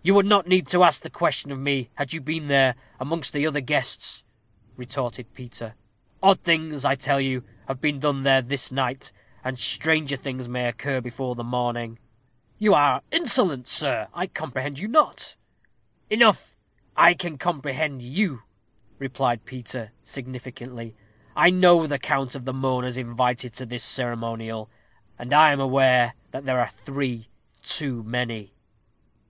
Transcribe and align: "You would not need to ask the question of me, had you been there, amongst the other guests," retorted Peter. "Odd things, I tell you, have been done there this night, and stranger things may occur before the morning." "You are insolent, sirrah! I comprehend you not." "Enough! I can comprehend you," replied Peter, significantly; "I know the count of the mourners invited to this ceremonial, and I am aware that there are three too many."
"You 0.00 0.14
would 0.14 0.24
not 0.24 0.46
need 0.46 0.68
to 0.68 0.82
ask 0.82 1.02
the 1.02 1.10
question 1.10 1.52
of 1.52 1.58
me, 1.58 1.90
had 1.96 2.14
you 2.14 2.22
been 2.22 2.48
there, 2.48 2.76
amongst 2.98 3.34
the 3.34 3.46
other 3.46 3.60
guests," 3.60 4.24
retorted 4.78 5.34
Peter. 5.34 5.74
"Odd 6.22 6.40
things, 6.40 6.86
I 6.86 6.94
tell 6.94 7.20
you, 7.20 7.44
have 7.68 7.78
been 7.78 7.98
done 7.98 8.22
there 8.22 8.40
this 8.40 8.72
night, 8.72 9.12
and 9.44 9.58
stranger 9.58 10.16
things 10.16 10.48
may 10.48 10.66
occur 10.66 11.02
before 11.02 11.34
the 11.34 11.44
morning." 11.44 11.98
"You 12.56 12.72
are 12.72 13.02
insolent, 13.12 13.68
sirrah! 13.68 14.08
I 14.14 14.28
comprehend 14.28 14.78
you 14.78 14.88
not." 14.88 15.36
"Enough! 16.08 16.56
I 16.96 17.12
can 17.12 17.36
comprehend 17.36 18.00
you," 18.00 18.44
replied 18.98 19.44
Peter, 19.44 19.92
significantly; 20.02 20.96
"I 21.36 21.50
know 21.50 21.86
the 21.86 21.98
count 21.98 22.34
of 22.34 22.46
the 22.46 22.54
mourners 22.54 22.96
invited 22.96 23.52
to 23.56 23.66
this 23.66 23.84
ceremonial, 23.84 24.70
and 25.18 25.34
I 25.34 25.52
am 25.52 25.60
aware 25.60 26.14
that 26.30 26.44
there 26.46 26.60
are 26.60 26.66
three 26.70 27.28
too 27.62 28.02
many." 28.02 28.54